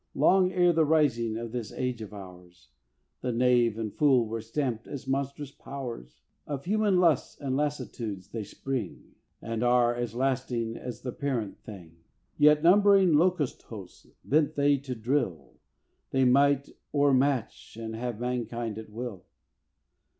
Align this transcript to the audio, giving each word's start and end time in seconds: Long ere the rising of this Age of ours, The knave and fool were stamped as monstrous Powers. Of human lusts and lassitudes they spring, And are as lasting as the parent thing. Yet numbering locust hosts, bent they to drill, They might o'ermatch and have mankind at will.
Long 0.15 0.51
ere 0.51 0.73
the 0.73 0.83
rising 0.83 1.37
of 1.37 1.51
this 1.51 1.71
Age 1.71 2.01
of 2.01 2.11
ours, 2.11 2.69
The 3.21 3.31
knave 3.31 3.77
and 3.77 3.93
fool 3.93 4.25
were 4.25 4.41
stamped 4.41 4.87
as 4.87 5.07
monstrous 5.07 5.51
Powers. 5.51 6.21
Of 6.47 6.65
human 6.65 6.97
lusts 6.97 7.39
and 7.39 7.55
lassitudes 7.55 8.27
they 8.29 8.43
spring, 8.43 9.13
And 9.43 9.61
are 9.61 9.93
as 9.93 10.15
lasting 10.15 10.75
as 10.75 11.03
the 11.03 11.11
parent 11.11 11.59
thing. 11.59 11.97
Yet 12.35 12.63
numbering 12.63 13.13
locust 13.13 13.61
hosts, 13.61 14.07
bent 14.25 14.55
they 14.55 14.77
to 14.77 14.95
drill, 14.95 15.59
They 16.09 16.25
might 16.25 16.69
o'ermatch 16.95 17.77
and 17.77 17.95
have 17.95 18.19
mankind 18.19 18.79
at 18.79 18.89
will. 18.89 19.25